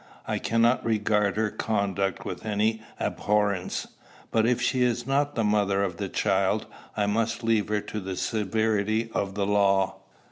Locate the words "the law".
9.35-9.97